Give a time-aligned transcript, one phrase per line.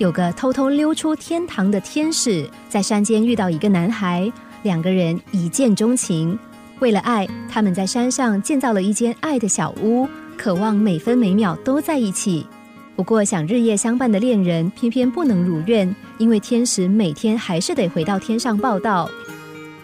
[0.00, 6.38] 有个偷偷溜出天堂的天使，在山间遇到一个男孩，两个人一见钟情。
[6.78, 10.08] 为了爱，他们在山上建造了一间爱的小屋，
[10.38, 12.46] 渴望每分每秒都在一起。
[12.96, 19.06] 不过，想日夜相伴的恋人偏偏不能如愿，因为天使每天还是得回到天上报道。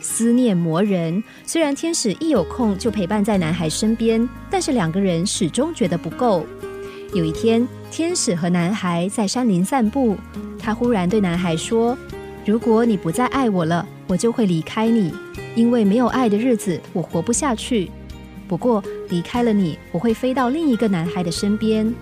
[0.00, 6.46] 思念磨人，虽然天使一有空就陪伴在男孩身边，但是两个人始终觉得不够。
[7.14, 10.14] 有一天，天使和男孩在山林散步，
[10.58, 11.96] 他忽然对男孩说
[12.44, 15.10] ：“如果你不再爱我了，我就会离开你，
[15.54, 17.90] 因为没有爱的日子我活不下去。
[18.46, 21.92] 不过离开了你，我会飞到另一个男孩的身边。”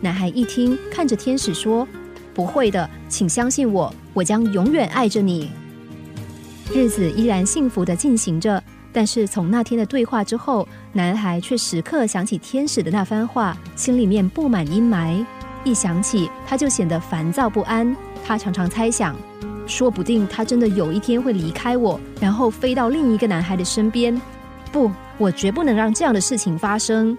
[0.00, 1.86] 男孩一听，看着天使说
[2.32, 5.50] ：“不会的，请相信我，我将永远爱着你。”
[6.74, 15.24] 日子依然幸福的进行着，但是从那天的对话之后，男孩却时刻想起天使的那番话，心里面布满阴霾。
[15.62, 17.94] 一想起，他就显得烦躁不安。
[18.24, 19.14] 他常常猜想，
[19.66, 24.20] 说不定他真的有一天会离开我，然后飞到另一个男孩的身边。
[24.72, 27.16] 不，我绝不能让这样的事情发生。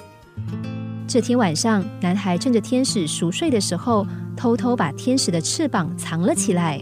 [1.07, 6.81] 这天晚上，男孩趁着天使熟睡的时候，偷偷把天使的翅膀藏了起来。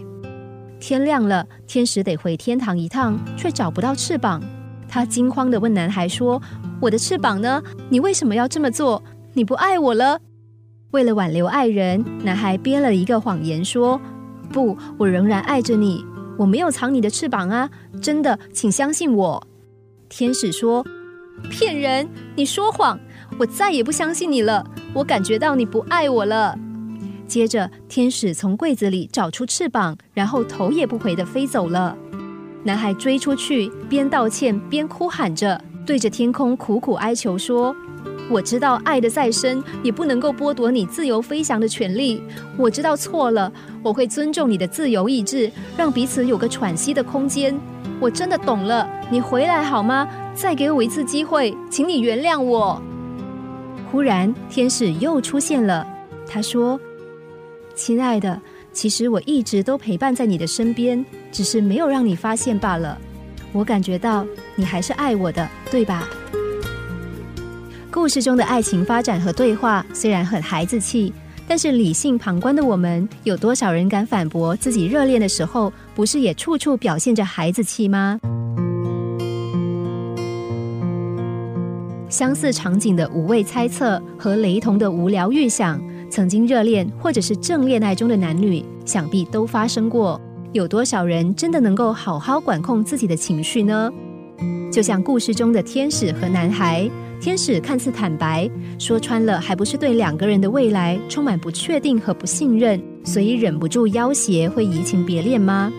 [0.78, 4.40] 天亮了，天使得回天堂一趟，却找不到翅膀。
[4.90, 6.42] 他惊慌地问男孩说
[6.82, 7.62] ：“我的翅膀呢？
[7.88, 9.00] 你为什么要这么做？
[9.34, 10.20] 你不爱我了？”
[10.90, 14.00] 为了挽留爱人，男孩编了一个谎言说
[14.52, 16.04] ：“不，我仍然爱着你，
[16.36, 17.70] 我没有藏你的翅膀啊！
[18.02, 19.46] 真的，请相信我。”
[20.10, 20.84] 天使说
[21.48, 22.08] ：“骗人！
[22.34, 22.98] 你说谎！
[23.38, 24.66] 我再也不相信你了。
[24.92, 26.58] 我感觉到你不爱我了。”
[27.28, 31.96] 接着，天使从柜子里找出翅膀，然后头也不回的飞走了。
[32.62, 37.74] 男孩追出去，边道歉边哭喊着，对着天空苦苦哀求说
[38.30, 42.22] ：“我知道爱的再深，也不能够剥夺你自由飞翔的权利。
[42.58, 43.50] 我知道错了，
[43.82, 47.58] 我会尊重你的自由意志，让彼此有个喘息的空间。
[47.98, 50.06] 我真的懂了，你回来好吗？
[50.34, 52.80] 再给我一次机会，请你原谅我。”
[53.90, 55.86] 忽然，天使又出现了，
[56.26, 56.78] 他说。
[57.74, 58.38] 亲爱的，
[58.72, 62.98] 其实我一直都陪伴在你的身边，只是没有让你发现罢了。
[63.52, 64.24] 我感觉到
[64.54, 66.08] 你还是爱我的，对吧？
[67.90, 71.12] 故事中的爱情发展和对话虽然很孩子气，
[71.48, 78.20] 但是理性旁观的我们，有多少人敢反驳自己热恋的时候，不是也处处表现着孩子气吗？
[82.08, 85.80] 相似场景的无谓猜测和雷同的无聊预想。
[86.10, 90.20] 曾经热恋或者是正恋爱中的男女，想必都发生过。
[90.52, 93.88] 有多少人真的能够好好管控自己的情绪呢？
[94.72, 96.90] 就像故事中的天使和男孩，
[97.20, 105.72] 天使看似坦白，说穿了还不是对两个人的未来充满不确定和不信任，所以忍不住要挟会移情别恋吗？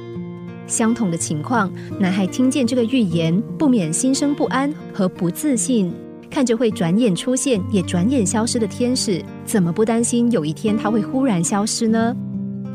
[0.67, 5.91] 相同的情况，男孩听见这个预言，不免心生不安和不自信。
[6.29, 12.15] 看着会转眼出现也转眼消失的天使，怎么不担心有一天他会忽然消失呢？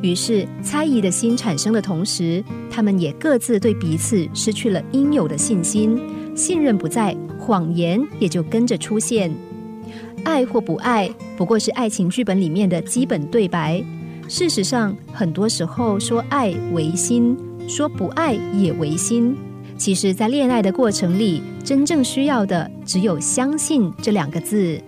[0.02, 5.98] 于是猜疑的心产生的同时，他们也各自对彼此失去了应有的信心，
[6.34, 9.34] 信任不在，谎言也就跟着出现。
[10.22, 13.82] 爱或不爱，不过是爱情剧本里面的基本对白。
[14.28, 17.36] 事实上，很多时候说爱违心，
[17.68, 19.36] 说不爱也违心。
[19.78, 24.80] 其实，在恋爱的过程里，真正需要的只有“相信”这两个字。